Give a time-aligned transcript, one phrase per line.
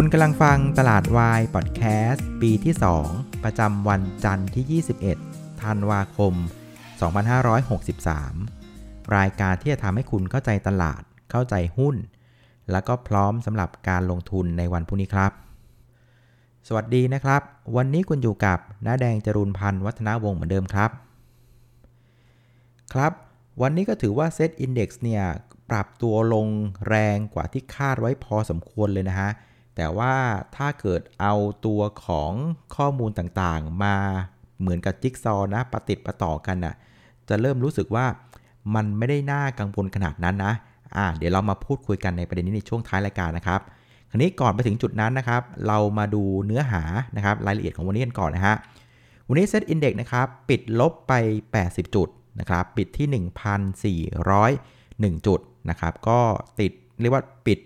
[0.00, 2.74] คุณกำลังฟังตลาดวายพอดแคสต์ปีที่
[3.08, 4.82] 2 ประจำวันจันทร์ที่
[5.22, 6.34] 21 ธันวาคม
[8.34, 11.94] 2563 รายการที่จะทำให้คุณเข้าใจตลาด เข้าใจหุ้น
[12.70, 15.32] แล้วก็พร้อมสำหรับการลงทุนในวันพรุ่งนี้ครับ
[16.68, 17.42] สวัสดีนะครับ
[17.76, 20.90] วันนี้คุณอยู่กับน้าแดงจรุนพันธ์วัฒนาวงศ์เหมือนเดิมครับ
[22.92, 23.12] ครับ
[23.62, 25.22] วันนี้ก็ถือว่าเซตอินดี x เนี่ย
[25.70, 26.48] ปรับตัวลง
[26.88, 29.30] แรงกว่าที่คาดไว้พอสมควรเลยนะฮะ
[29.78, 30.14] แต่ว่า
[30.56, 31.34] ถ้าเกิดเอา
[31.66, 32.32] ตัวของ
[32.76, 33.96] ข้อมูลต่างๆ มา
[34.60, 36.74] เหมือนกับจิ๊กซอนะประติดประต่อกันนะ่ะ
[37.28, 38.06] จะเริ่มรู้สึกว่า
[38.74, 40.52] มันไม่ได้น่ากังวลขนาดนั้นนะ
[40.96, 43.60] อ่าเดี๋ยวเรามาพูดคุยกันในประเด็นนี้ในช่วงท้ายรายการนะครับ
[44.10, 46.82] คราวนี้ก่อนไปถึงจุดนั้นนะครับ เรามาดูเนื้อหา
[47.16, 48.54] นะครับรายละเอียดของวันนี้กันก่อนนะฮะ
[49.28, 51.12] วันนี้เซตอินเดี x นะครับปิดลบไป
[51.58, 52.08] 80 จุด
[52.40, 53.06] นะครับปิดที่
[55.14, 56.18] 1,401 จุดนะครับก็
[56.60, 57.58] ติดเรียกว่าปิด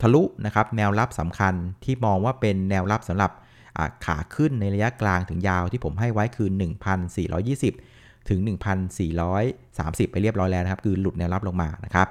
[0.00, 3.30] ทะลุนะครับแนวรับสำคัญที่มองว่าเป็นแนวรับสำหรับ
[4.04, 6.48] ขาขึ้นในระยะกลางถึงยาวที่ผมให้ไว้คือ
[7.18, 8.40] 1,420 ถึง
[9.26, 12.06] 1,430 ไปเรียบร้อยแล้วนะครับ คือหลุดแนวรับลงมานะครับ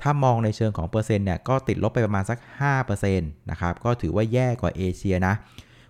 [0.00, 2.38] ถ้ามองในเชิงของเปอร์เซ็นต์เนี่ยก็ติดลบไปประมาณสัก
[2.78, 5.34] 5%นะครับ ก็ถือว่าแย่กว่าเอเชียนะ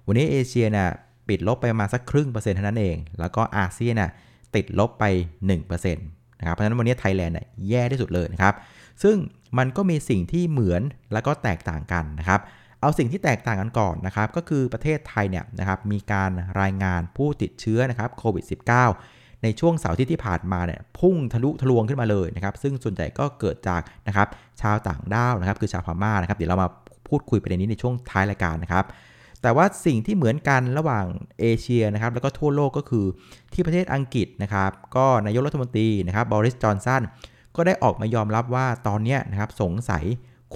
[0.06, 0.88] วันนี้เอเชียเนี่ย
[1.28, 4.10] ปิดลบไปประมาณสักครึ่งเปอร์เซ็นต์เท่านั้นเอง แล้วก็อาเซียนน่ะ
[4.54, 5.04] ติดลบไป
[5.54, 8.54] 1%นะครับ เพราะฉะนั้นวันนี้ไทยแลนด์เนี่ยแย่ที่สุดเลยนะครับ
[9.02, 9.16] ซึ่ง
[9.58, 12.40] มันก็มีสิ่งที่เหมือนแล้วก็แตกต่างกันนะครับ
[12.80, 18.44] เอาสิ่งที่แตกต่างกันก่อนนะครับ ก็คือประเทศไทยเนี่ยนะครับมีการรายงานผู้ติดเชื้อนะครับโควิด
[18.94, 24.28] -19 ในช่วงเสาร์ที่ที่ผ่านมาเนี่ยพุ่งทะลุทะลวงขึ้นมาเลยนะครับ ซึ่งส่วนใหญ่ก็เกิดจากนะครับ
[24.60, 26.68] ชาวต่างด้าวนะครับ คือชาวพม่านะครับ เดี๋ยวเรามา
[27.08, 28.84] พูดคุยประเด็นนี้ในช่วงท้ายรายการนะครับ
[29.42, 31.06] แต่ว่าสิ่งที่เหมือนกันระหว่าง
[31.40, 33.06] เอเชียนะครับแล้วก็ทั่วโลกก็คือ
[33.52, 37.02] ที่ประเทศอังกฤษนะครับก็นายกรัฐมนตรีนะครับบริสจอนสัน
[37.56, 40.04] ก็ได้ออกมายอมรับว่าตอนนี้นะครับสงสัย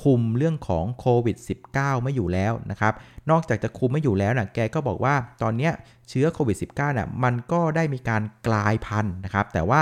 [0.03, 1.37] คุมเรื่องของโควิด
[1.71, 2.93] -19 ไม่อยู่แล้วนะครับ
[3.31, 5.71] นอกจากจะคุมไม่อยู่แล้วนะแกก็บอกว่าตอนนี้
[6.09, 9.81] เชื้อโควิด -19 น่ะมันก็ได้มีการกลายพันธุ์นะครับ แต่ว่า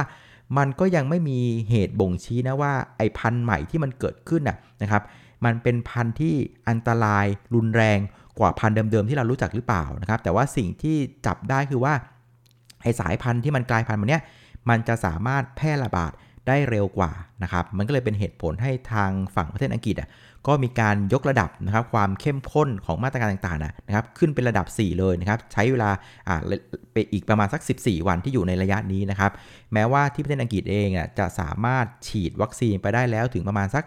[0.58, 1.38] มันก็ยังไม่มี
[1.70, 5.02] เหตุบ่งชี้นะว่าไอ้พันธุ์ใหม่ที่มันเกิดขึ้นน่ะนะครับ
[5.44, 6.34] มันเป็นพันธุ์ที่
[6.68, 7.98] อันตรายรุนแรง
[8.38, 10.96] กว่าพันธุ์เดิมๆที่เรารู้จักหรือเปล่านะครับ แต่ว่าสิ่งที่
[11.26, 11.94] จับได้คือว่า
[12.82, 14.22] ไอ้สายพันธุ์ที่มันกลายพันธุ์มันเนี้ย
[14.68, 16.12] มันจะสามารถแพร่ระบาด
[16.48, 20.08] ได้เร็วกว่านะครับมันก็เลยเป็นเหตุผลให้ทางฝั่งประเทศอังกฤษอะ
[20.46, 25.90] ก็มีการยกระดับนะครับความเข้มข้นของมาตรการต่างๆนะครับขึ้นเป็นระดับ 4 เลยนะครับใช้เวลา
[26.28, 26.40] อ่า
[26.92, 29.30] ไปอีกประมาณสัก 14 วันที่อยู่ในระยะนี้นะครับ
[29.72, 33.84] แม้ว่าที่ประเทศอังกฤษเองอะจะสามารถฉีดวัคซีนไปได้แล้วถึงประมาณสัก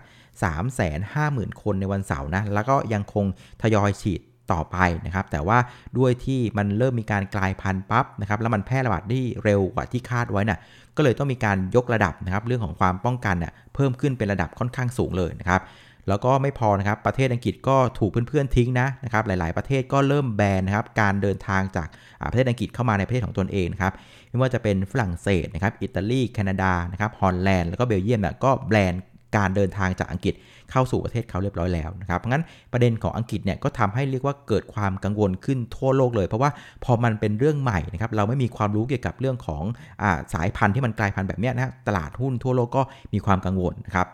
[0.79, 3.25] 350,000 คนในวันเสาร์นะแล้วก็ยังคง
[3.61, 4.21] ทยอยฉีด
[4.53, 5.57] ต่อไปนะครับ แต่ว่า
[5.97, 10.59] ด้วยที่มันเริ่มมีการกลายพันธุ์ปั๊บนะครับ แล้วมันแพร่ระบาดได้เร็วกว่าที่คาดไว้นะ่ะ
[10.97, 15.61] ก็เลยต้องมีการยกระดับนะครับเรื่องของความป้องกันเนี่ยเพิ่มขึ้นเป็นระดับค่อนข้างสูงเลยนะครับ
[16.07, 21.87] แล้วก็ไม่พอนะครับประเทศอังกฤษก็ถูกเพื่อนๆทิ้งนะนะครับหลาย ๆประเทศก็เริ่มแบนนะครับการเดินทางจาก
[22.29, 23.93] ประเทศอังกฤษเข้ามาในประเทศของตนเองนะครับ
[24.29, 28.93] ไม่ว่าจะเป็นฝรั่งเศสนะครับอิตาลีแคนาดานะครับฮอลแลนด์แล้วก็เบลเยียมเนี่ยก็แบน
[29.35, 30.33] การเดินทางจากอังกฤษ
[30.71, 36.49] เข้าสู่ประเทศเขาเรียบร้อยแล้วนะครับเพราะงั้นประเด็นของอังกฤษเนี่ยก็ทำให้เรียกว่าเกิดความกังวลขึ้นทั่วโลกเลย เพราะว่า
[36.83, 39.63] พอมันเป็นเรื่องใหม่นะครับเราไม่มีความรู้เกี่ยวกับเรื่องของ
[40.01, 42.81] อาสายพันธุ์ที่มันกลายพันธุ์แบบนี้นะตลาดหุ้นทั่วโลกก็
[43.13, 44.07] มีความกังวลนะครับ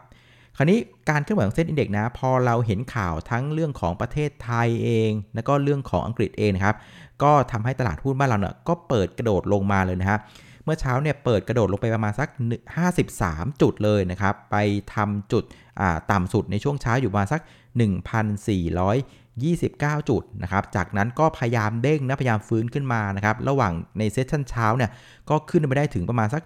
[0.57, 6.75] คราวนี้การเคลื่อนไหวของเซ็นอินเด็กนะพอเราเห็นข่าวทั้งเรื่องของประเทศไทยเอง แล้วก็เรื่องของอังกฤษเองนะครับ
[7.23, 10.19] ก็ทำให้ตลาดหุ้นบ้านเราเนี่ยก็เปิดกระโดดลงมาเลยนะครับ
[10.65, 12.29] เมื่อเช้าเนี่ยเปิดกระโดดลงไปประมาณสัก
[12.95, 14.55] 53 จุดเลยนะครับ ไป
[14.95, 15.43] ทำจุด
[16.11, 24.91] ต่ำสุดในช่วงเช้าอยู่ประมาณสัก 1,429 จุดนะครับ จากนั้นก็พยายามเด้งนะ พยายามฟื้นขึ้นมานะครับ ระหว่างในเซสชั่นเช้าเนี่ย
[25.29, 26.43] ก็ขึ้นไปได้ถึงประมาณสัก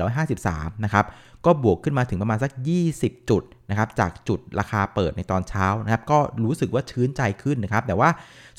[0.00, 1.06] 1,453 นะครับ
[1.46, 2.52] ก็บวกขึ้นมาถึงประมาณสัก
[2.90, 8.08] 20 จุดนะครับจากจุดราคาเปิดในตอนเช้านะครับก็รู้สึกว่าชื้นใจขึ้นนะครับแต่ว่า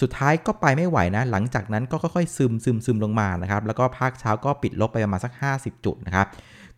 [0.02, 6.28] สุดท้ายก็ไปไม่ไหวนะ หลังจากนั้นก็ค่อยๆซึมซึมซึมลงมานะครับแล้วก็ภาคเช้าก็ปิดลบไปประมาณสัก 50 จุดนะครับ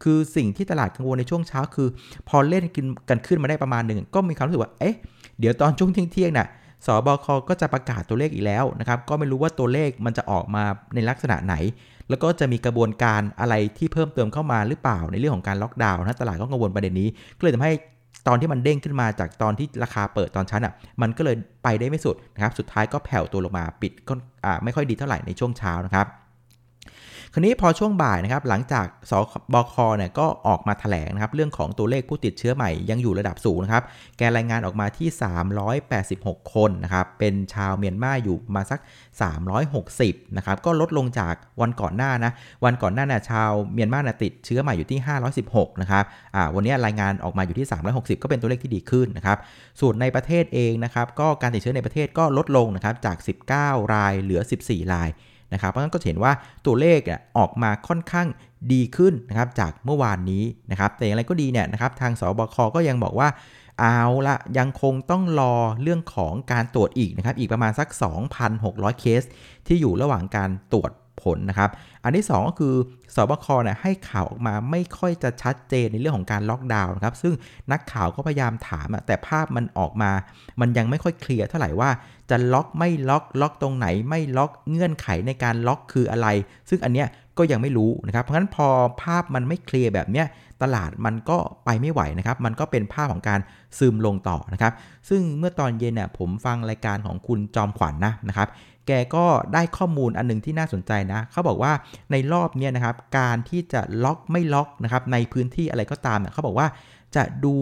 [0.03, 1.87] คือสิ่งที่ตลาดกังวลในช่วงเช้าคือ
[2.29, 4.95] พอเล่นกินกันขึ้นมาได้ประมาณหนึ่งก็มีความรู้สึกว่าเอ๊ะ
[5.39, 6.47] เดี๋ยวตอนช่วงเที่ยงๆน่ะ
[6.85, 10.63] สบคก็จะประกาศตัวเลขอีกแล้วนะครับ ก็ไม่รู้ว่าตัวเลขมันจะออกมา
[10.95, 11.55] ในลักษณะไหน
[12.09, 17.07] แล้วก็จะมีกระบวนการอะไรที่เพิ่มเติมเข้ามาหรือเปล่าในเรื่องของการล็อกดาวน์นะตลาดก็กังวลประเด็นนี้
[17.37, 17.73] ก็เลยทำให้
[18.27, 24.13] ตอนที่มันเด้งขึ้นมาจากตอนที่ราคาเปิดตอนชั้นอะมันก็เลยไปได้ไม่สุดนะครับสุดท้ายก็แผ่วตัวลงมาปิดก็
[24.63, 26.07] ไม่ค่อยดีเท่าไหร่ในช่วงเช้านะครับ
[27.33, 29.13] คราวนี้พอช่วงบ่ายนะครับหลังจากส
[29.53, 33.83] บคเนี่ยก็ออกมาแถลงนะครับเรื่องของตัวเลขผู้ติดเชื้อใหม่ยังอยู่ระดับสูงนะครับ
[34.17, 35.09] แกรายงานออกมาที่
[35.81, 38.79] 386 คนนะครับเป็นชาวเมียนมาอยู่มาสัก
[39.57, 42.31] 360นะครับก็ลดลงจากวันก่อนหน้านะ
[42.65, 44.99] วันก่อนหน้าเนี่ยชาวเมียนมาติดเชื้อใหม่อยู่ที่
[45.41, 46.03] 516นะครับ
[46.35, 49.37] อ่าวันนี้รายงานออกมาอยู่ที่ 360 ก็เป็นตัวเลขที่ดีขึ้นนะครับ
[49.81, 53.17] ส่วนในประเทศเองนะครับก็การติดเชื้อในประเทศก็ลดลงนะครับจาก
[53.53, 55.09] 19 รายเหลือ 14 ราย
[55.53, 56.31] นะครับเพราะงั้นก็เห็นว่า
[56.65, 56.99] ตัวเลข
[57.37, 58.27] ออกมาค่อนข้าง
[58.73, 63.27] ดีขึ้นนะครับจากเมื่อวานนี้นะครับแต่อย่างไรก็ดีเนี่ยนะครับทางสบคก็ยังบอกว่า
[63.79, 67.87] เอาละยังคงต้องรอเรื่องของการตรวจอีกนะครับอีกประมาณสัก
[68.45, 69.23] 2,600 เคส
[69.67, 70.91] ที่อยู่ระหว่างการตรวจ
[71.23, 71.69] ผลนะครับ
[72.03, 72.75] อันที่ 2 ก็คือ
[73.15, 77.33] สบคนี่ยให้ข่าวออกมาไม่ค่อยจะชัดเจนในเรื่องของการล็อกดาวน์นะครับ ซึ่ง
[77.71, 80.11] นักข่าวก็พยายามถามแต่ภาพมันออกมา
[80.61, 81.89] มันยังไม่ค่อยเคลียร์เท่าไหร่ว่า
[82.29, 86.27] จะล็อกไม่ล็อกล็อกตรงไหนไม่ล็อกเงื่อนไขในการล็อกคืออะไร
[86.69, 87.07] ซึ่งอันเนี้ย
[87.37, 88.67] ก็ยังไม่รู้นะครับ เพราะฉะนั้นพอ
[89.01, 90.27] ภาพมันไม่เคลียร์แบบเนี้ย
[90.61, 93.39] ตลาดมันก็ไปไม่ไหวนะครับ มันก็เป็นภาพของการ
[93.77, 94.73] ซึมลงต่อนะครับ
[95.09, 98.47] ซึ่งเมื่อตอนเย็นเนี่ยผมฟังรายการของคุณจอมขวัญนนะนะครับ
[98.89, 101.73] แกก็ได้ข้อมูลอันนึงที่น่าสนใจนะ เขาบอกว่า
[102.11, 106.67] ในรอบนี้นะครับ การที่จะล็อกไม่ล็อกนะครับ ในพื้นที่อะไรก็ตามเนี่ยเขาบอกว่า
[107.15, 107.55] จะดู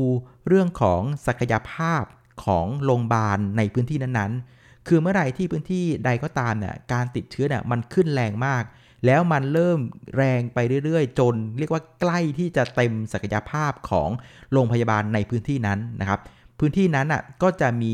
[0.48, 2.04] เรื่องของศักยภาพ
[2.46, 8.64] ของโรงพยาบาลในพื้นที่นั้นๆ คือเมื่อไหร่ที่พื้นที่ใดก็ตามเนี่ย การติดเชื้อเนี่ยมันขึ้นแรงมาก
[9.06, 9.80] แล้วมันเริ่ม
[10.18, 14.10] แรงไปเรื่อยๆ จน เรียกว่าใกล้ที่จะเต็มศักยภาพของ
[14.54, 16.20] โรงพยาบาลในพื้นที่นั้นนะครับ
[16.60, 17.92] พื้นที่นั้นอะก็จะมี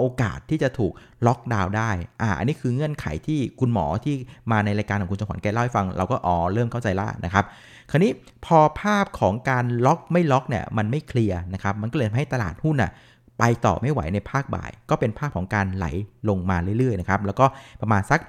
[0.00, 0.92] โอกาสที่จะถูก
[1.26, 1.90] ล็อกดาวน์ได้
[2.22, 4.14] อ่า อันนี้คือเงื่อนไขที่คุณหมอที่
[4.50, 7.44] มาในรายการของคุณจงขวัญแกเล่าให้ฟัง เราก็อ๋อเริ่มเข้าใจละนะครับ
[7.90, 8.12] คราวนี้
[8.44, 12.92] พอภาพของการล็อกไม่ล็อกเนี่ยมันไม่เคลียร์นะครับ มันก็เลยทำให้ตลาดหุ้นอะ
[13.38, 15.86] ไปต่อไม่ไหวในภาคบ่าย ก็เป็นภาพของการไหล
[16.28, 17.46] ลงมาเรื่อยๆนะครับ แล้วก็
[17.80, 18.20] ประมาณสัก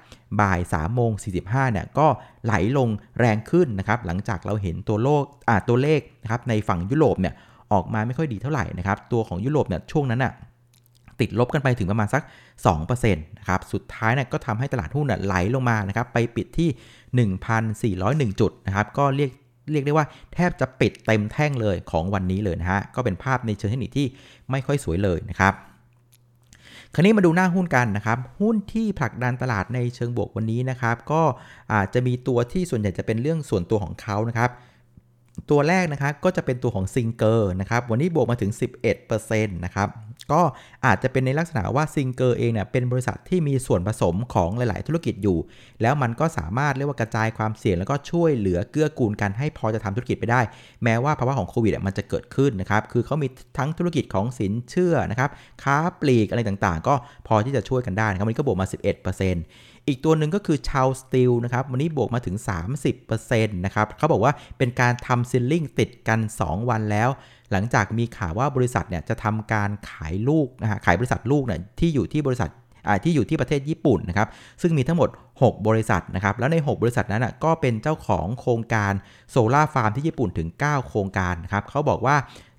[0.41, 1.29] บ่าย3ามโมงสี
[1.71, 2.07] เนี่ยก็
[2.45, 7.33] ไหลลงแรงขึ้นนะครับ หลังจากเราเห็นตัวโลกอ่าตัวเลขนะครับในฝั่งยุโรปเนี่ย
[7.73, 10.33] ออกมาไม่ค่อยดีเท่าไหร่นะครับ ตัวของยุโรปเนี่ยช่วงนั้นอะ
[11.21, 12.23] ติดลบกันไปถึงประมาณสัก
[12.69, 16.69] 2%นะครับสุดท้ายเนี่ยก็ทำให้ตลาดหุ้นไหลลงมานะครับไปปิดที่
[18.31, 19.31] 1,401 จุดนะครับก็เรียก
[19.71, 24.07] เรียกได้ว่าแทบจะปิดเต็มแท่งเลยของวันนี้เลยนะฮะก็เป็นภาพในเชิงเทคนิคที่
[24.51, 25.53] ไม่ค่อยสวยเลยนะครับ
[26.93, 31.21] คราวนี้มาดูหน้าหุ้นกันนะครับ หุ้นที่ผลักดันตลาดในเชิงบวกวันนี้นะครับ ก็
[31.73, 34.49] อาจจะมีตัวที่ส่วนใหญ่จะเป็นเรื่องส่วนตัวของเขานะครับ
[35.49, 38.51] ตัวแรกนะครับก็จะเป็นตัวของซิงเกอร์นะครับวันนี้บวกมาถึง
[39.03, 39.89] 11%นะครับ
[40.31, 40.41] ก็
[40.85, 45.37] อาจจะเป็นในลักษณะว่าซิงเกอร์เองเนี่ยเป็นบริษัทที่มีส่วนผสมของหลาย ๆ ธุรกิจอยู่
[45.81, 50.41] แล้วมันก็สามารถเรียกว่ากระจายความเสี่ยงแล้วก็ช่วยเหลือเกื้อกูลกันให้พอจะทำธุรกิจไปได้
[50.83, 53.27] แม้ว่าภาวะของโควิดมันจะเกิดขึ้นนะครับคือเขามี
[53.57, 55.29] ทั้งธุรกิจของสินเชื่อนะครับ
[55.63, 56.93] ค้าปลีกอะไรต่าง ๆ ก็
[57.27, 58.67] พอที่จะช่วยกันได้นะครับวันนี้ก็บวกมา
[59.13, 62.35] 11% อีกตัวหนึ่งก็คือชาวสตีลนะครับวันนี้บวกมาถึง
[62.95, 67.09] 30%นะครับเขาบอกว่าเป็นการทำซิลลิงติดกัน 2 วันแล้ว
[67.51, 72.49] หลังจากมีข่าวว่าบริษัทเนี่ยจะทำการขายลูกนะฮะขายบริษัทลูกเนี่ยที่อยู่ที่บริษัท
[73.03, 74.27] ที่อยู่ที่ประเทศญี่ปุ่นนะครับ
[74.61, 75.09] ซึ่งมีทั้งหมด
[75.39, 78.93] 6 บริษัทนะครับ แล้วใน 6 บริษัทนั้นก็เป็นเจ้าของโครงการ
[79.31, 82.15] โซลาร์ฟาร์มที่ญี่ปุ่นถึง 9 โครงการนะครับเขาบอกว่า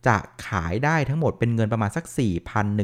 [0.08, 0.17] จะ
[0.47, 2.05] ขายได้ทั้งหมดเป็นเงินประมาณสัก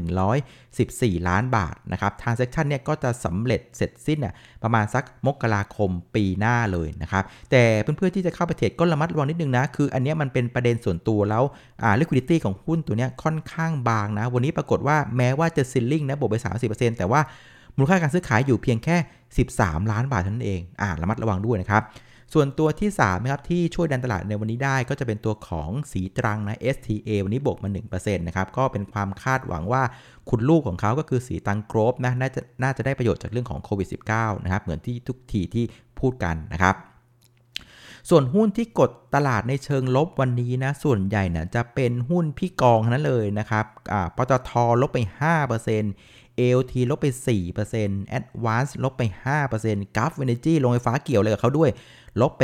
[0.04, 11.42] 4,114 ล้านบาทนะครับทานเซ็คชันเนี่ยก็จะสำเร็จเสร็จสิ้นเนี่ยประมาณสักมกราคมปีหน้าเลยนะครับ แต่เพื่อนๆที่จะเข้าไปเทรดก็ระมัดระวังนิดนึงนะ คืออันนี้มันเป็นประเด็นส่วนตัวแล้ว
[11.82, 16.36] อ่า liquidity ของหุ้นตัวนี้ค่อนข้างบางนะ วันนี้ปรากฏว่าแม้ว่าจะซิลลิงนะบวกไป
[16.68, 17.20] 30%แต่ว่า
[17.76, 18.96] มูลค่าการซื้อขายอยู่เพียงแค่
[19.46, 21.82] 13 ล้านบาทเท่านั้นเอง อ่าระมัดระวังด้วยนะครับ
[22.34, 29.82] ส่วนตัวที่3นะครับที่ช่วยดันตลาดในวันนี้ได้ก็จะเป็นตัวของสีตรังนะ STA วันนี้บวกมา 1%นะครับก็เป็นความคาดหวังว่า
[30.28, 35.64] คุณลูกของเขาก็คือสีตังโกรบนะน่าจะน่าจะได้ประโยชน์จากเรื่องของโควิด -19 นะครับเหมือนที่ทุกทีที่
[36.00, 36.76] พูดกันนะครับ
[38.10, 43.64] ส่วนหุ้นที่กดตลาดในเชิงลบวันนี้นะ ส่วนใหญ่นะจะเป็นหุ้นพี่กองนั้นเลยนะครับ
[44.16, 44.98] ปตทลบไป
[45.66, 47.06] 5% AOT ลบไป
[47.62, 49.02] 4% Advance ลบไป
[49.48, 51.70] 5% g u f Energy ลงไฟฟ้าเกี่ยวเลยกับเขาด้วย
[52.20, 52.42] ลบไป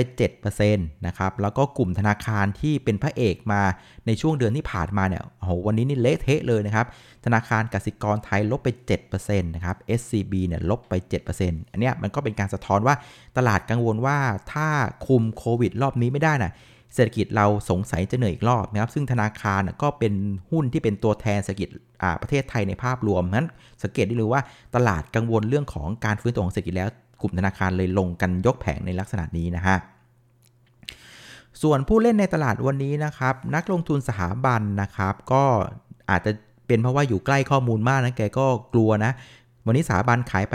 [0.53, 3.63] 7%นะครับ แล้วก็กลุ่มธนาคารที่เป็นพระเอกมา
[4.07, 6.87] ในช่วงเดือนที่ผ่านมาเนี่ย โอ้โห วันนี้นี่เละเทะเลยนะครับ
[7.25, 8.69] ธนาคารกสิกรไทยลบไป
[9.09, 10.95] 7%นะครับ SCB เนี่ยลบไป
[11.37, 12.95] 7%อันเนี้ยมันก็เป็นการสะท้อนว่า
[13.37, 14.19] ตลาดกังวลว่า
[14.53, 14.69] ถ้า
[15.07, 16.53] คุมโควิดรอบนี้ไม่ได้น่ะ
[16.95, 20.13] เศรษฐกิจเราสงสัยจะเหนื่อยอีกรอบนะครับ ซึ่งธนาคารก็เป็น
[20.51, 21.69] หุ้นที่เป็นตัวแทนเศรษฐกิจ
[22.23, 23.47] ประเทศไทยในภาพรวมนั้น
[23.83, 24.43] สังเกตได้เลยว่า
[24.77, 29.77] ตลาดกังวลเรื่องของการฟื้นตัวของเศรษฐกิจแล้วกลุ่มธนาคารเลยลงกันยกแผงในลักษณะนี้นะฮะ
[31.63, 35.45] ส่วนผู้เล่นในตลาดวันนี้นะครับ นักลงทุนสถาบันนะครับ ก็
[36.11, 36.33] อาจจะ
[36.67, 39.13] เป็นเพราะว่าอยู่ใกล้ข้อมูลมากนะแกก็กลัวนะ
[39.67, 40.55] วันนี้สถาบันขายไป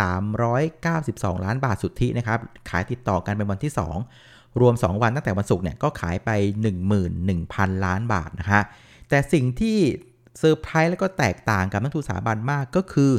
[0.00, 2.38] 7,392 ล้านบาทสุทธินะครับ
[2.70, 4.29] ขายติดต่อกันเป็นวันที่ 2
[4.60, 6.30] รวม 2 วันตั้งแต่วันศุกร์เนี่ยก็ขายไป
[7.08, 8.62] 11,000 ล้านบาทนะฮะ
[9.08, 9.78] แต่สิ่งที่
[10.38, 13.12] เซอร์ไพรส์แล้วก็แตกต่างกับนักทุนสถาบันมากก็คือ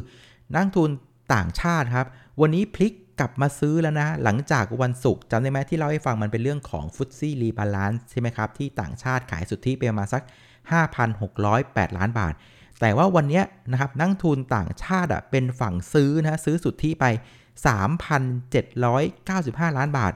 [0.53, 0.89] นักทุน
[1.33, 2.07] ต่างชาติครับ
[2.41, 10.23] วันนี้พลิกกลับมาซื้อแล้วนะ หลังจากวันศุกร์จำได้ไหมที่เล่าให้ฟังมันเป็นเรื่องของ FTSE rebalance ใช่ไหมครับ ที่ต่างชาติขายสุทธิไปประมาณสัก
[11.09, 12.33] 5,608 ล้านบาท
[12.79, 17.05] แต่ว่าวันนี้นะครับนักทุนต่างชาติอะเป็นฝั่งซื้อนะซื้อสุทธิไป
[18.81, 20.13] 3,795 ล้านบาท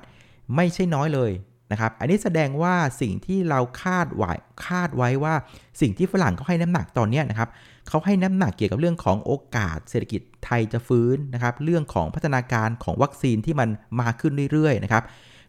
[0.55, 1.31] ไม่ใช่น้อยเลย
[1.71, 4.33] นะครับ อันนี้แสดงว่าสิ่งที่เราคาดไว้
[4.67, 5.33] คาดไว้ว่า
[5.81, 7.49] สิ่งที่ฝรั่งเขาให้น้ำหนักตอนนี้นะครับ
[7.89, 15.03] เขาให้น้ำหนักเกี่ยวกับเรื่องของโอกาส เศรษฐกิจไทยจะฟื้นนะครับ เรื่องของพัฒนาการของวัคซีนที่มันมาขึ้นเรื่อยๆนะครับ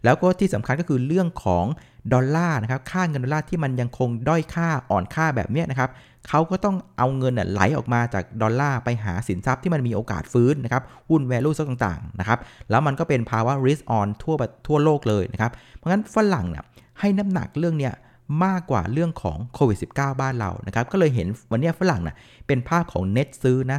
[0.05, 1.65] แล้วก็ที่สำคัญก็คือเรื่องของ
[2.13, 5.91] ดอลลาร์นะครับ ค่าเงินดอลลาร์ที่มันยังคงด้อยค่าอ่อนค่าแบบนี้นะครับ
[6.29, 12.39] เขาก็ต้องเอาเงินไหลออกมาจากดอลลาร์ไปหาสินทรัพย์ที่มันมีโอกาสฟื้นนะครับหุ้น value ต่างๆนะครับ
[12.71, 14.35] แล้วมันก็เป็นภาวะ risk on ทั่ว
[14.67, 16.65] ทั่วโลกเลยนะครับเพราะงั้นฝรั่งเนี่ย
[17.01, 17.95] ให้น้ำหนักเรื่องเนี้ย
[18.45, 22.17] มากกว่าเรื่องของโควิด -19 บ้านเรานะครับ ก็เลยเห็นวันนี้ฝรั่งนะ
[22.47, 23.79] เป็นภาพของเน็ตซื้อนะ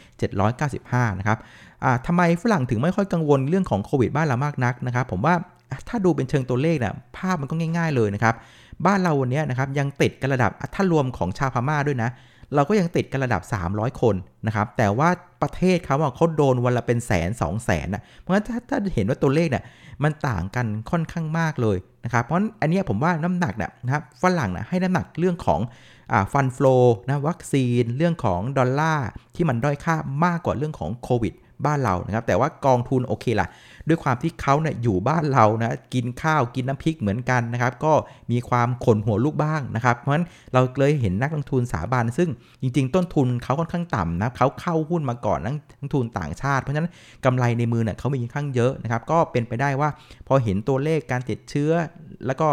[0.00, 1.38] 3,795 นะครับ
[2.06, 5.34] ทำไมฝรั่งถึงไม่ค่อยกังวลเรื่องของโควิดบ้านเรามากนักนะครับ ผมว่า
[5.88, 8.34] ถ้าดูเป็นเชิงตัวเลขนะภาพมันก็ง่าย ๆเลยนะครับ
[8.86, 12.10] บ้านเราวันนี้นะครับยังติดกันระดับถ้ารวมของชาวพม่าด้วยนะ
[12.54, 13.42] เราก็ยังติดกันระดับ
[13.72, 14.14] 300 คน
[14.46, 15.08] นะครับ แต่ว่า
[15.42, 19.64] ประเทศเขาเขาโดนวันละเป็นแสนสองแสนนะเพราะฉะนั้นถ้าถ้าเห็นว่าตัวเลขเนี่ย
[20.02, 25.60] มันต่างกันค่อนข้างมากเลยนะครับ เพราะอันนี้ผมว่าน้ำหนักเนี่ยนะครับฝรั่งนะให้น้ำหนักเรื่องของ
[26.32, 31.34] ฟันฟลูนะวัคซีนเรื่องของดอลลาร์ที่มันด้อยค่ามากกว่าเรื่องของโควิด
[31.66, 33.48] บ้านเรานะครับแต่ว่ากองทุนโอเคล่ะ
[33.88, 37.92] ด้วยความที่เขาเนี่ยอยู่บ้านเรานะกินข้าวกินน้ำพริกเหมือนกันนะครับก็
[38.32, 42.28] มีความขนหัวลูกบ้างนะครับเพราะฉะนั้นเราเลยเห็นนักลงทุนสถาบัน ซึ่ง
[42.62, 46.90] จริง ๆ ต้นทุนเขาค่อนข้างต่ำนะเขาเข้าหุ้นมาก่อนนักลงทุนต่างชาติ เพราะฉะนั้น
[47.24, 49.88] กำไรในมือเนี่ยเขามีค่อนข้างเยอะนะครับก็เป็นไปได้ว่า
[50.26, 51.72] พอเห็นตัวเลขการติดเชื้อ
[52.26, 52.48] แล้วก็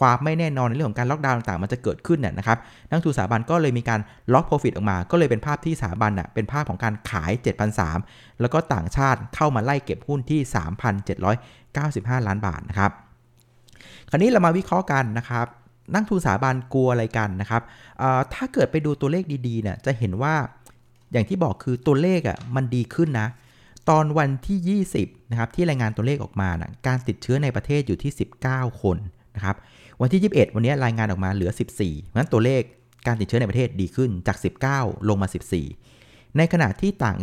[0.00, 4.00] ความไม่แน่นอนในเรื่องของการล็อกดาวน์ต่างๆมันจะเกิดขึ้นเนี่ยนะครับนักทุนสถาบันก็เลยมีการ
[4.32, 7.32] ล็อกโปรฟิตออกมา ก็เลยเป็นภาพที่สถาบันอะเป็นภาพของการขาย
[7.72, 8.01] 7,300
[8.40, 10.40] แล้วก็ต่างชาติเข้ามาไล่เก็บหุ้นที่
[11.14, 12.90] 3,795 ล้านบาทนะครับ
[14.10, 15.46] คราวนี้เรามาวิเคราะห์กันนะครับ
[15.94, 17.62] นักทุนสถาบันกลัวอะไรกันนะครับ
[18.34, 20.34] ถ้าเกิดไปดูตัวเลขดีๆเนี่ยจะเห็นว่า
[21.12, 23.28] อย่างที่บอกคือตัวเลขอะมันดีขึ้นนะ
[23.90, 28.12] ตอนวันที่ 20นะครับที่รายงานตัวเลขออกมานะการติดเชื้อในประเทศอยู่ที่
[28.46, 28.96] 19 คน
[29.36, 29.56] นะครับ
[30.00, 32.62] วันที่ 21 วันนี้รายงานออกมาเหลือ 14เพราะฉะนั้นตัวเลข
[33.06, 34.36] การติดเชื้อในประเทศดีขึ้นจาก
[34.72, 35.28] 19 ลงมา
[35.82, 37.16] 14 ในขณะที่ต่าง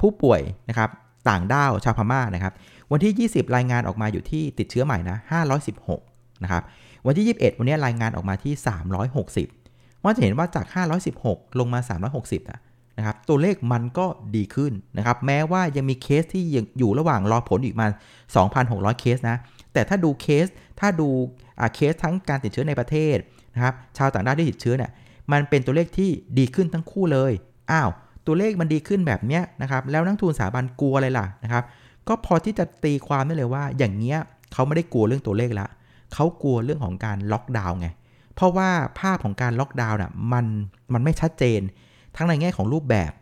[0.00, 0.90] ผู้ป่วยนะครับ
[1.28, 2.52] ต่างด้าวชาวพม่านะครับ
[2.92, 5.16] วันที่ 20 รายงานออกมาอยู่ที่ติดเชื้อใหม่นะ
[5.80, 6.62] 516นะครับ
[7.06, 8.54] วันที่ 21 วันนี้รายงานออกมาที่
[9.48, 10.66] 360ว่าจะเห็นว่าจาก
[11.12, 11.80] 516 ลงมา
[12.18, 12.40] 360
[12.98, 17.86] นะครับตัวเลขมันก็ดีขึ้นนะครับ แม้ว่ายังมีเคสที่ยังอยู่ระหว่างรอผลอีกมา
[18.42, 19.36] 2,600 เคสนะ
[19.72, 20.46] แต่ถ้าดูเคส
[20.80, 21.08] ถ้าดู
[21.74, 23.16] เคสทั้งการติดเชื้อในประเทศ
[23.54, 24.90] นะครับ ชาวต่างด้าวที่ติดเชื้อเนี่ย
[25.32, 27.32] มันเป็นตัวเลขที่ดีขึ้นทั้งคู่เลย
[27.72, 27.90] อ้าว
[28.30, 31.64] ตัวเลขมันดีขึ้นแบบเนี้ยนะครับแล้วนักทุนสถาบันกลัวอะไรล่ะนะครับ
[32.08, 34.18] ก็พอที่จะตีความได้เลยว่า อย่างเงี้ย
[34.52, 35.68] เขาไม่ได้กลัวเรื่องตัวเลขละ
[36.14, 37.88] เขากลัวเรื่องของการล็อกดาวน์ไง
[38.34, 38.70] เพราะว่า
[39.00, 40.46] ภาพของการล็อกดาวน์น่ะมัน
[40.92, 41.60] มันไม่ชัดเจน
[42.16, 43.12] ทั้งในแง่ของรูปแบบ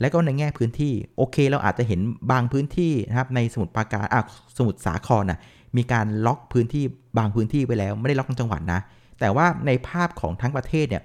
[0.00, 4.22] และก็ในแง่พื้นที่โอเค เราอาจจะเห็นบางพื้นที่นะครับในสมุทรปราการอะ
[4.56, 5.38] สมุทรสาครน่ะ
[5.76, 6.84] มีการล็อกพื้นที่
[7.18, 8.80] บางพื้นที่ไปแล้ว ไม่ได้ล็อกทั้งจังหวัดนะ
[9.20, 11.02] แต่ว่าในภาพของทั้งประเทศเนี่ย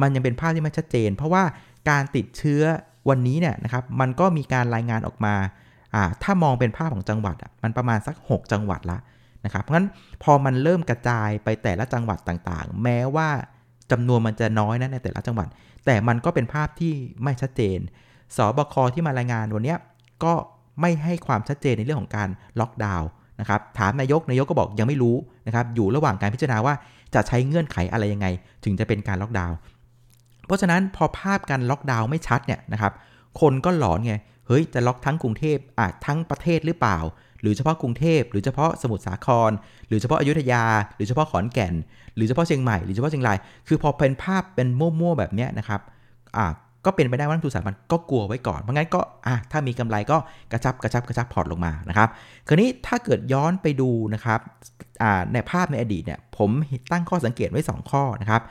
[0.00, 1.42] มันยังเป็นภาพที่ไม่ชัดเจน เพราะว่า
[1.90, 2.62] การติดเชื้อ
[3.08, 5.34] วันนี้เนี่ยนะครับมันก็มีการรายงานออกมา
[5.94, 8.98] อ่าถ้ามองเป็นภาพของจังหวัดอะมันประมาณสัก 6 จังหวัดละ
[9.44, 9.88] นะครับเพราะฉะนั้น
[10.22, 13.28] พอมันเริ่มกระจายไปแต่ละจังหวัดต่างๆ แม้ว่า
[13.90, 15.48] จำนวนมันจะน้อยนะในแต่ละจังหวัด
[15.86, 17.78] แต่มันก็เป็นภาพที่ไม่ชัดเจน
[18.36, 19.74] สบคที่มารายงานวันนี้
[20.24, 20.34] ก็
[20.80, 22.28] ไม่ให้ความชัดเจนในเรื่องของการ
[22.60, 23.08] ล็อกดาวน์
[23.40, 26.74] นะครับถามนายกนายกก็บอกยังไม่รู้นะครับอยู่ระหว่างการพิจารณาว่า
[27.14, 28.26] จะใช้เงื่อนไขอะไรยังไง
[28.64, 29.56] ถึงจะเป็นการล็อกดาวน์
[30.46, 32.92] เพราะฉะนั้นพอภาพการล็อกดาวน์ไม่ชัดเนี่ยนะครับ
[33.40, 34.14] คนก็หลอนไง
[34.46, 36.98] เฮ้ยจะล็อกทั้งกรุงเทพอะทั้งประเทศหรือเปล่า
[37.40, 39.50] หรือเฉพาะกรุงเทพ หรือเฉพาะสมุทรสาคร
[39.88, 40.64] หรือเฉพาะอยุธยา
[40.96, 41.74] หรือเฉพาะขอนแก่น
[42.16, 45.80] หรือเฉพาะเชียงใหม่ หรือเฉพาะเชียงราย คือพอเป็นภาพเป็นมั่วๆแบบเนี้ยนะครับ
[46.36, 46.46] อะ
[46.84, 50.16] ก็เป็นไปได้ว่านักทุนสถาบันก็กลัวไว้ก่อน เพราะงั้นก็อะถ้ามีกำไรก็
[50.52, 52.08] กระชับกระชับกระชับพอร์ตลงมานะครับ
[52.46, 54.40] คราวนี้ถ้าเกิดย้อนไปดูนะครับ
[55.02, 56.50] อ่าในภาพในอดีตเนี่ยผม
[56.92, 58.42] ตั้งข้อสังเกตไว้ 2 ข้อนะครับ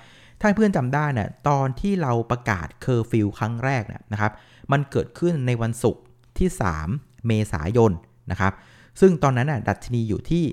[0.45, 4.31] ถ้าเพื่อนจำได้เนี่ยตอนที่เราประกาศเคอร์ฟิวครั้งแรกเนี่ยนะครับ
[4.71, 6.01] มันเกิดขึ้นในวันศุกร์
[6.37, 6.49] ที่
[6.87, 7.91] 3 เมษายน
[8.31, 8.53] นะครับ
[9.01, 10.43] ซึ่งตอนนั้นน่ะดัชนีอยู่ที่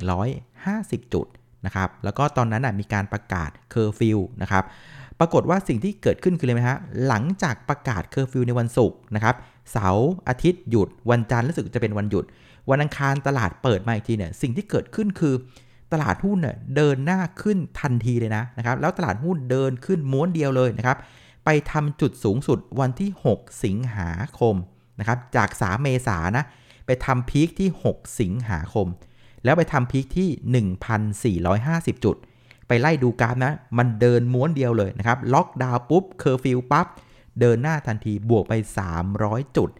[0.00, 1.26] 1,150 จุด
[1.66, 4.64] นะครับ แล้วก็ตอนนั้นน่ะมีการประกาศเคอร์ฟิวนะครับ
[5.20, 9.34] ปรากฏว่าสิ่งที่เกิดขึ้นคืออะไรไหมฮะ หลังจากประกาศเคอร์ฟิวในวันศุกร์นะครับ
[9.72, 12.24] เสาร์อาทิตย์หยุด วันจันทร์รู้สึกจะเป็นวันหยุด
[12.70, 15.34] วันอังคารตลาดเปิดมาอีกทีเนี่ย สิ่งที่เกิดขึ้นคือ
[15.92, 20.98] ตลาดหุ้นเนี่ยเดินหน้าขึ้นทันทีเลยนะนะครับ แล้วตลาดหุ้นเดินขึ้นม้วนเดียวเลยนะครับ
[21.44, 24.54] ไปทำจุดสูงสุดวันที่ 6 สิงหาคม
[24.98, 26.44] นะครับ จาก 3 เมษานะ
[26.86, 28.86] ไปทำ peak ที่ 6 สิงหาคม
[29.44, 30.28] แล้วไปทำ peak ที่
[31.96, 32.16] 1,450 จุด
[32.68, 36.86] ไปไล่ดูกราฟนะ มันเดินม้วนเดียวเลยนะครับ ล็อกดาวน์ปุ๊บ เคอร์ฟิวปั๊บ
[37.40, 38.52] เดินหน้าทันที บวกไป
[39.04, 39.70] 300 จุด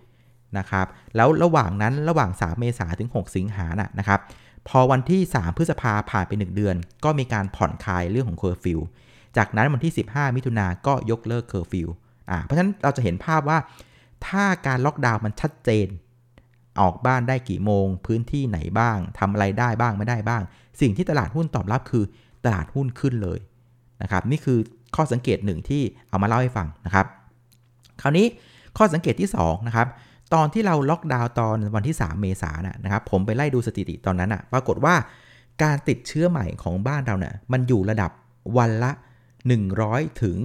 [0.58, 4.20] นะครับ แล้วระหว่างนั้น ระหว่าง 3 เมษาถึง 6 สิงหานะนะครับ
[4.68, 8.80] พอวันที่ 3 พฤษภาผ่านไป 1 เดือน ก็มีการผ่อนคลายเรื่องของเคอร์ฟิว
[9.36, 11.88] จากนั้นวันที่ 15 มิถุนาก็ยกเลิกเคอร์ฟิว
[12.30, 13.58] อ่าเพราะฉะนั้นเราจะเห็นภาพว่า
[14.26, 15.88] ถ้าการล็อกดาวน์มันชัดเจน
[16.80, 20.42] ออกบ้านได้กี่โมง พื้นที่ไหนบ้างทำอะไรได้บ้างไม่ได้บ้าง
[20.80, 22.04] สิ่งที่ตลาดหุ้นตอบรับคือ
[22.44, 23.38] ตลาดหุ้นขึ้นเลย
[24.02, 24.58] นะครับนี่คือ
[24.96, 27.06] ข้อสังเกตหนึ่งที่เอามาเล่าให้ฟังนะครับ
[28.02, 28.26] คราวนี้
[28.76, 29.88] ข้อสังเกตที่2นะครับ
[30.34, 34.94] ตอนที่เราล็อกดาวน์ตอนวันที่ 3 เมษายนนะครับ ผมไปไล่ดูสถิติตอนนั้นอะปรากฏว่า
[35.62, 38.10] การติดเชื้อใหม่ของบ้านเราเนี่ยมันอยู่ระดับ
[38.58, 38.92] วันละ
[39.60, 40.36] 100 ถึง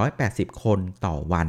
[0.00, 1.46] 180 คนต่อวัน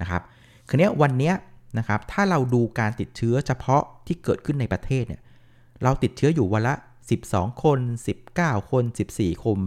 [0.00, 0.22] นะครับ
[0.68, 1.32] คืนนี้วันนี้
[1.78, 5.20] นะครับถ้าเราดูการติดเชื้อเฉพาะที่เกิดขึ้นในประเทศเนี่ย
[5.82, 6.74] เราติดเชื้ออยู่วันละ
[7.18, 7.78] 12 คน
[8.26, 8.84] 19 คน
[9.16, 9.58] 14 คน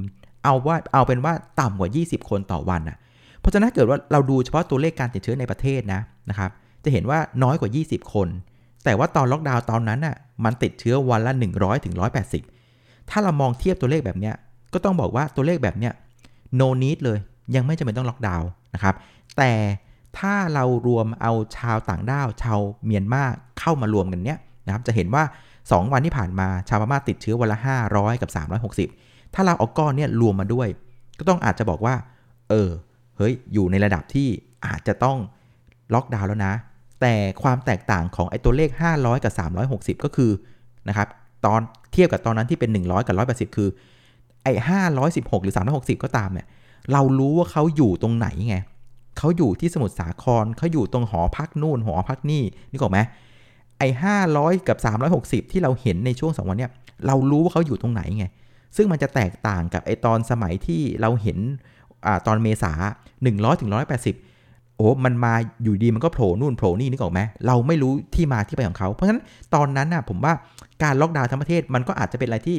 [0.44, 2.98] เอาว่าเอาเป็นว่าต่ำกว่า 20 คนต่อวันนะ
[3.40, 6.52] เพราะฉะนั้นเกิดว่าเราดูเฉพาะตัวเลขการติดเชื้อในประเทศนะนะครับ
[6.84, 8.28] จะเห็นว่าน้อยกว่า 20 คน
[8.84, 11.94] แต่ว่าตอนล็อกดาวน์ตอนนั้นน่ะมันติดเชื้อวันละ 100ถึง
[12.52, 14.36] 180 ถ้าเรามองเทียบตัวเลขแบบเนี้ย
[14.74, 15.94] ก็ต้องบอกว่าตัวเลขแบบเนี้ย
[16.60, 17.20] no need เลย
[17.56, 18.96] ยังไม่จำเป็นต้องล็อกดาวน์นะครับ
[19.38, 19.52] แต่
[20.18, 23.24] ถ้าเรารวมเอาชาวต่างด้าวชาวเมียนมา
[23.60, 25.24] เข้ามารวมกันเนี้ยนะครับจะเห็นว่า
[25.58, 27.58] 2 วันที่ผ่านมาชาวพม่าติดเชื้อวันละ
[27.90, 28.30] 500 กับ
[28.88, 30.68] 360 ถ้าเราเอาก้อนเนี้ยรวมมาด้วย
[31.20, 31.96] ก็ต้องอาจจะบอกว่า
[32.50, 32.70] เออ
[33.18, 34.28] เฮ้ย อยู่ในระดับที่
[34.66, 35.18] อาจจะต้อง
[35.94, 36.54] ล็อกดาวน์แล้วนะ
[37.04, 39.34] แต่ความแตกต่างของไอ้ตัวเลข 500 กับ
[39.70, 40.32] 360 ก็คือ
[40.88, 41.08] นะครับ
[41.46, 41.60] ตอน
[41.94, 43.16] เทียบกับตอนนั้นที่เป็น 100 กับ
[43.50, 43.70] 180 คือ
[44.44, 44.54] ไอ้
[45.00, 46.48] 516 หรือ 360 ก็ตามเนี่ย
[46.94, 48.58] เรารู้ว่าเขาอยู่ตรงไหนไง
[49.18, 53.00] เขาอยู่ที่สมุทรสาครเขาอยู่ตรงหอพักนู่นหอพักนี่นี่กออกไหม
[53.80, 54.78] ไอ้ห้าร้อยกับ
[55.16, 56.72] 360 ที่เราเห็นในช่วงสองวันเนี้ย
[57.08, 58.26] เรารู้ว่าเขาอยู่ตรงไหนไง
[58.76, 61.38] ซึ่งมันจะแตกต่างกับไอตอนสมัยที่เราเห็น
[62.06, 62.74] อ่าตอนเมษา
[63.18, 64.33] 100ถึง180
[64.84, 69.22] อ้มันมาอยู่ดีมันก็โผล่นู่นโผล่นี่นึกออกไหมเราไม่รู้ที่มาที่ไปของเขา เพราะฉะนั้น
[69.56, 70.34] ตอนนั้นน่ะผมว่า
[70.84, 72.58] การล็อกดาวน์ทั้งประเทศมันก็อาจจะเป็นอะไรที่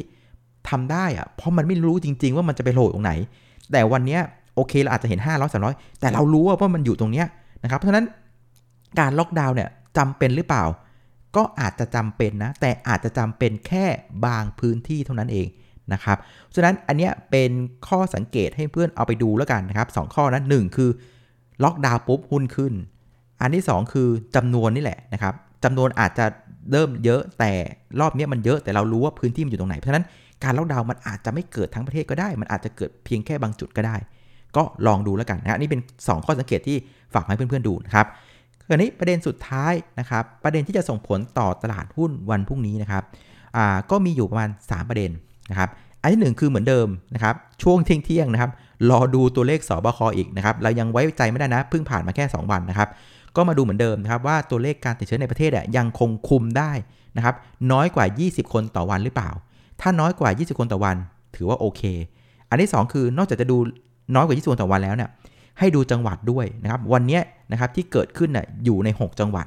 [0.69, 3.11] ทำได้อะเพราะมันไม่รู้จริง ๆ ว่ามันจะไปโผล่ตรงไหน
[3.71, 4.19] แต่วันนี้
[4.55, 7.27] โอเคเราอาจจะเห็น 500 300 แต่เรารู้ว่ามันอยู่ตรงเนี้ย
[7.63, 8.05] นะครับ เพราะฉะนั้น
[8.99, 10.63] การล็อกดาวน์เนี่ยจำเป็นหรือเปล่า
[11.35, 13.85] ก็อาจจะจำเป็นนะ แต่อาจจะจำเป็นแค่
[14.25, 15.47] บางพื้นที่เท่านั้นเอง
[15.93, 16.17] นะครับ
[16.55, 17.51] ฉะนั้นอันเนี้ยเป็น
[17.87, 20.89] ข้อสังเกตให้เพื่อนเอาไปดูแล้วกันนะครับสข้อนะหนึ่งคือ
[21.63, 22.73] ล็อกดาวน์ปุ๊บหุ้นขึ้น
[23.41, 26.25] อันที่ 2 คือจำนวนนี่แหละนะครับจำนวนอาจจะ
[26.71, 27.51] เริ่มเยอะแต่
[27.99, 30.05] รอบนี้มันเยอะแต่เรารู้ว่าพื้นที่มันอยู่ตรงไหน เพราะฉะนั้น
[30.43, 33.95] การล็อกดาวน์มันอาจจะไม่เกิดทั้งประเทศก็ได้ มันอาจจะเกิดเพียงแค่บางจุดก็ได้
[34.55, 36.77] ก็ลองดูแล้วกันนะนี่เป็น 2 ข้อสังเกตที่
[37.13, 38.05] ฝากให้เพื่อนๆดูนะครับ
[38.67, 43.03] คราวนี้ประเด็นสุดท้ายนะครับ ประเด็นที่จะส่งผลต่อตลาดหุ้นวันพรุ่งนี้นะครับ
[43.55, 45.11] อ่าก็มีอยู่ประมาณ 3 ประเด็น
[45.51, 45.69] นะครับ
[46.01, 48.51] อันที่ 1 คือเหมือนเดิมนะครับ ช่วงเที่ยงเที่ยงนะครับ
[48.89, 52.89] รอดูตัวเลขสบคอีกนะครับเรายังไว้ใจไม่ได้นะเพิ่งผ่านมาแค่ 2 วันนะครับ
[53.35, 56.71] ก็มาดูเหมือนเดิมนะครับว่าตัวเลขการติดเชื้อในประเทศยังคงคุมได้
[57.17, 57.35] นะครับ
[57.71, 59.29] น้อยกว่า 20 คนต่อวันหรือเปล่า
[59.81, 60.95] ถ้าน้อยกว่า 20 คนต่อวัน
[61.35, 61.81] ถือว่าโอเค
[62.49, 63.57] อันที่ 2 คือนอกจากจะดู
[64.15, 65.09] น้อยกว่า 20ต่อวันแล้วเนี่ย
[65.59, 67.19] ให้ดูจังหวัดด้วยนะครับวันนี้
[67.51, 69.45] นะครับที่เกิดขึ้นน่ยอยู่ใน 6 จังหวัด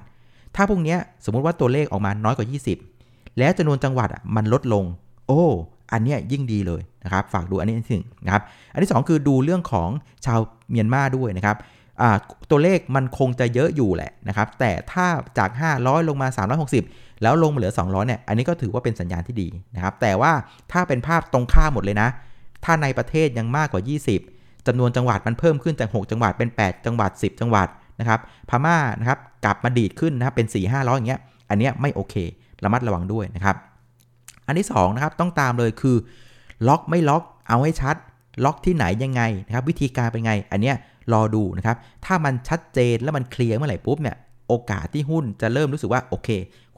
[0.56, 2.46] ถ้าพวกนี้สมมุติว่าตัวเลขออกมาน้อยกว่า
[2.92, 4.84] 20 แล้วจำนวนจังหวัดอะมันลดลง
[5.26, 5.44] โอ้
[5.92, 9.88] อันนี้ยิ่งดีเลยนะครับ ฝากดูอันนี้หนึ่งนะครับ อันที่ 2 คือดูเรื่องของ
[10.26, 11.56] ชาวเมียนมาด้วยนะครับ
[12.50, 15.06] ตัวเลขมันคงจะเยอะอยู่แหละนะครับ แต่ถ้า
[15.38, 16.28] จาก 500 ลงมา
[16.74, 20.32] 360 แล้วลงมาเหลือ 200 เนี่ย อันนี้ก็ถือว่าเป็นสัญญาณที่ดีนะครับ แต่ว่า
[20.72, 22.08] ถ้าเป็นภาพตรงข้ามหมดเลยนะ
[22.64, 23.82] ถ้าในประเทศยังมากกว่า
[24.24, 27.68] 20จำนวนจังหวัดมันเพิ่มขึ้นจาก 6 จังหวัดเป็น 8 จังหวัด 10 จังหวัด
[28.00, 28.20] นะครับ
[28.50, 31.20] พม่านะครับกลับมาดีดขึ้นนะครับเป็น 4 5 0 0อย่างเงี้ย
[31.50, 32.14] อันเนี้ยไม่โอเค
[32.64, 33.56] ระมัดระวังด้วยนะครับ
[34.48, 35.96] อันที่2นะครับต้องตามเลยคือ
[36.68, 37.96] ล็อกไม่ล็อกเอาให้ชัด
[38.44, 40.76] ล็อกที่ไหนยังไงนะครับวิธีการเป็นไง อันเนี้ย
[41.12, 44.16] รอดูนะครับถ้ามันชัดเจนแล้วมันเคลียร์เมื่อไหร่ปุ๊บเนี่ย
[44.48, 46.28] โอกาสที่หุ้นจะเริ่มรู้สึกว่าโอเค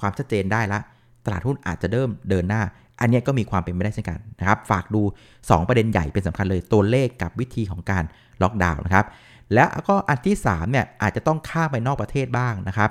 [0.01, 0.81] ความชัดเจนได้ละ
[1.25, 2.63] ตลาดหุ้นอาจจะเริ่มเดินหน้า
[3.01, 5.03] อันนี้ก็มีความเป็นไปได้เช่นกันนะครับฝากดู
[5.37, 8.05] 2 ประเด็นใหญ่เป็นสำคัญเลยตัวเลขกับวิธีของการ
[8.43, 9.07] ล็อกดาวน์นะครับ
[9.55, 12.91] และก็อันที่3เนี่ยอาจจะต้องข้ามไปนอกประเทศบ้างนะครับ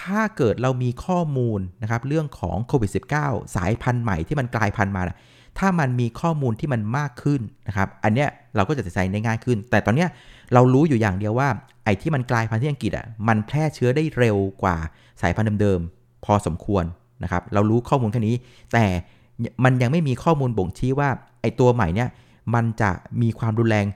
[0.00, 2.90] ถ้าเกิดเรามีข้อมูลนะครับเรื่องของโควิด
[3.22, 5.02] -19 สายพันธุ์ใหม่ที่มันกลายพันธุ์มา
[5.58, 10.08] ถ้ามันมีข้อมูลที่มันมากขึ้นนะครับ อันเนี้ยเราก็จะตัดสินใจได้ง่ายขึ้น แต่ตอนเนี้ย
[10.54, 11.48] เรารู้อยู่อย่างเดียวว่า
[11.84, 14.76] ไอ้ที่มันกลายพันธุ์ที่อังกฤษอะมันแพร่เชื้อได้เร็วกว่า
[15.22, 16.84] สายพันธุ์เดิมๆพอสมควร
[17.22, 18.36] นะครับ เรารู้ข้อมูลแค่นี้
[18.72, 18.84] แต่
[19.64, 21.08] มันยังไม่มีข้อมูลบ่งชี้ว่า
[21.40, 22.08] ไอ้ตัวใหม่เนี่ย
[22.54, 22.90] มันจะ
[23.22, 23.86] มีความรุนแรง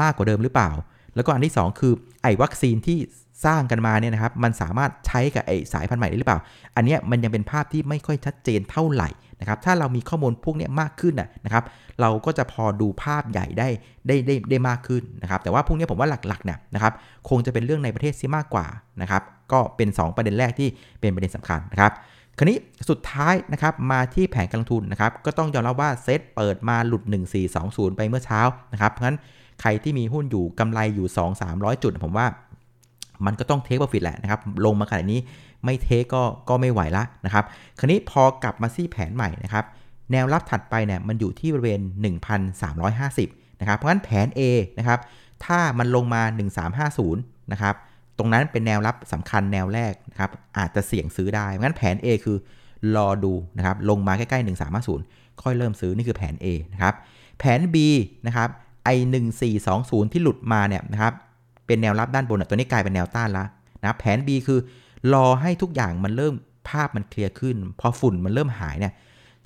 [0.00, 0.70] มากกว่าเดิมหรือเปล่า
[1.16, 2.98] แล้วก็อันที่ 2 คือไอ้วัคซีนที่
[3.44, 6.40] สร้างกันมาเนี่ยนะครับ มันสามารถใช้กับไอ้สายพันธุ์ใหม่ได้หรือเปล่า
[6.76, 9.08] อันเนี้ยมันยังเป็นภาพที่ไม่ค่อยชัดเจนเท่าไหร่
[9.40, 11.64] นะครับ ถ้าเรามีข้อมูลพวกนี้มากขึ้นนะครับ
[12.00, 13.68] เราก็จะพอดูภาพใหญ่ได้
[14.06, 16.92] ได้ได้ได้มากขึ้นนะครับ แต่ว่าพวกนี้ผมว่าหลักๆเนี่ยนะครับ
[17.28, 18.66] คงจะเป็นเรื่องในประเทศซิมากกว่า
[19.02, 20.68] นะครับ ก็เป็น 2 ประเด็นแรกที่
[21.00, 21.92] เป็นประเด็นสำคัญนะครับ
[22.38, 22.58] คราวนี้
[22.90, 27.02] สุดท้ายนะครับมาที่แผนการลงทุนนะครับก็ต้องยอมรับว่าเซตเปิดมาหลุด
[27.50, 28.40] 1420 ไปเมื่อเช้า
[28.72, 29.18] นะครับเพราะฉะนั้น
[29.60, 31.06] ใครที่มีหุ้นอยู่กำไรอยู่
[31.46, 32.26] 2-300 จุด ผมว่า
[33.26, 35.20] มันก็ต้องเทคโปรฟิตแหละนะครับ ลงมาขนาดนี้
[35.64, 37.44] ไม่เทคก็ก็ไม่ไหวละนะครับ
[37.78, 39.64] คราวนี้พอกลับมาซี่แผนใหม่นะครับ
[40.12, 41.80] แนวรับถัดไปเนี่ยมันอยู่ที่บริเวณ
[42.50, 44.40] 1,350 นะครับ เพราะฉะนั้นแผน A
[44.78, 44.98] นะครับ
[45.44, 46.22] ถ้ามันลงมา
[46.86, 47.74] 1350 นะครับ
[48.18, 52.36] ตรงนั้นเป็นแนวรับสำคัญแนวแรกนะครับ อาจจะเสี่ยงซื้อได้ เพราะฉะนั้นแผน A คือ
[52.96, 54.46] รอดูนะครับ ลงมาใกล้ๆ
[54.90, 56.94] 1350 ค่อยเริ่มซื้อนี่คือแผน A นะครับ
[57.38, 57.76] แผน B
[58.26, 58.48] นะครับ
[58.86, 58.90] ไอ
[59.52, 61.12] 1420 ที่หลุดมาเนี่ยนะครับ
[61.66, 63.44] เป็นแนวรับด้านบนตัวนี้กลายเป็นแนวต้านละ
[63.82, 64.58] นะแผน B คือ
[65.12, 66.34] รอให้ทุกอย่างมันเริ่ม
[66.68, 68.92] ภาพมันเคลียร์ขึ้น พอฝุ่นมันเริ่มหายเนี่ย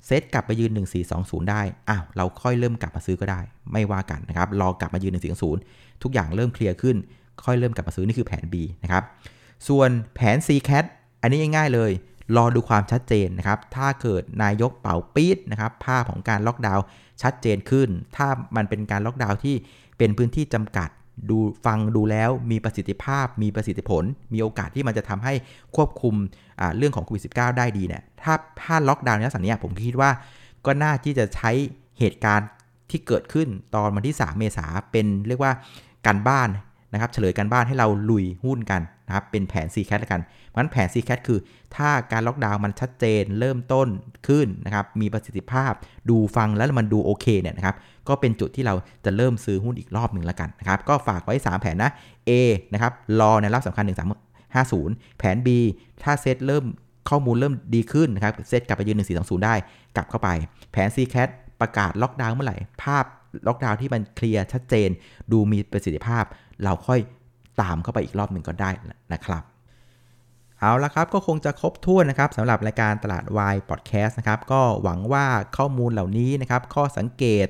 [0.05, 0.71] เซตกลับไปยืน
[1.11, 3.39] 1420 ได้ อ้าวเราค่อยเริ่มกลับมาซื้อก็ได้
[3.71, 5.13] ไม่ว่ากันนะครับ รอกลับมายืน
[5.57, 6.95] 1420 ทุกอย่างเริ่มเคลียร์ขึ้น
[7.45, 9.03] ค่อยเริ่มกลับมาซื้อนี่คือแผน B นะครับ
[9.67, 10.85] ส่วนแผน C cat
[11.21, 11.91] อันนี้ง่ายๆเลย
[12.37, 16.85] รอดูความชัดเจนนะครับ ถ้าเกิดนายกเป่าปี๊ดนะครับภาพของการล็อกดาวน์
[17.21, 19.55] ชัดเจนขึ้น ถ้ามันเป็นการล็อกดาวน์ที่
[19.97, 20.89] เป็นพื้นที่จำกัด
[21.29, 25.33] ดูฟังดูแล้วมีประสิทธิภาพ มีประสิทธิผล มีโอกาสที่มันจะทำให้
[25.75, 26.15] ควบคุม
[26.77, 30.11] เรื่องของโควิด -19 ได้ดีเนี่ยถ้าถ้าล็อกดาวน์ในลักษณะนี้ผมคิดว่า
[30.65, 31.51] ก็น่าที่จะใช้
[31.99, 32.49] เหตุการณ์
[32.89, 35.53] ที่เกิดขึ้นตอนวันที่ 3 เมษาเป็นเรียกว่า
[36.05, 36.49] การบ้าน
[36.93, 41.39] นะครับเฉลยการบ้านให้เราลุยหุ้นกัน นะครับเป็นแผน c c a t ละกันเพราะฉะนั้นแผน c c a t คือ
[41.75, 43.87] ถ้าการล็อกดาวน์มันชัดเจนเริ่มต้น
[44.27, 45.71] ขึ้นนะครับมีประสิทธิภาพ
[46.09, 47.75] ดูฟังแล้วมันดูโอเคเนี่ยนะครับ
[48.07, 51.91] ก็เป็นจุดที่เราจะเริ่มซื้อหุ้นอีกรอบหนึ่งละกันนะครับก็ฝากไว้ 3 แผนนะ
[52.29, 52.31] A
[52.73, 54.01] นะครับรอในรับสำคัญ 1 3
[54.55, 55.47] 50 แผน B
[56.03, 56.65] ถ้าเซตเริ่ม
[57.09, 59.55] ข้อมูลเริ่มดีขึ้นนะครับเซตกลับไปยืน 1420 ได้
[59.95, 60.29] กลับเข้าไป
[60.71, 61.29] แผน c c a t
[61.61, 63.05] ประกาศล็อกดาวน์เมื่อไหร่ภาพ
[63.47, 64.89] ล็อกดาวน์ที่มันเคลียร์ชัดเจน
[65.31, 66.23] ดูมีประสิทธิภาพ
[66.63, 66.99] เราค่อย
[67.61, 68.69] ตามเข้าไปอีกรอบหนึ่งก็ได้
[69.13, 69.43] นะครับ
[70.59, 75.25] เอาละครับก็คงจะครบถ้วนนะครับสำหรับรายการตลาดวายพอดแคสต์นะครับก็หวังว่า
[75.57, 77.47] ข้อมูลเหล่านี้นะครับข้อสังเกต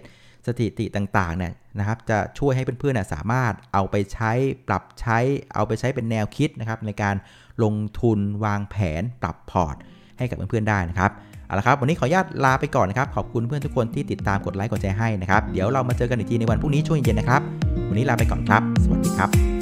[0.47, 4.32] สถิติต่างๆเนี่ยนะครับจะช่วยให้เพื่อนๆสามารถเอาไปใช้
[4.67, 5.17] ปรับใช้
[5.56, 7.15] เอาไปใช้เป็นแนวคิดนะครับในการ
[7.63, 9.76] ลงทุนวางแผนปรับพอร์ต
[10.17, 11.12] ให้กับเพื่อนๆได้นะครับ
[11.45, 17.41] เอาละครับวันนี้ขออนุญาตลาไปก่อนนะครับขอบคุณเพื่อนทุกคนที่ติดตามกดไลค์กดแชร์ให้นะครับเดี๋ยวเรามาเจอกันอีกทีในวันพรุ่งนี้ช่วงเย็นนะครับ
[17.89, 19.61] วันนี้ลาไปก่อนครับ สวัสดีครับ